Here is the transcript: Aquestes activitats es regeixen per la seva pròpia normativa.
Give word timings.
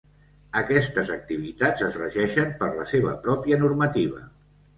Aquestes 0.61 1.11
activitats 1.15 1.83
es 1.89 1.99
regeixen 1.99 2.57
per 2.63 2.71
la 2.79 2.87
seva 2.93 3.15
pròpia 3.29 3.61
normativa. 3.67 4.27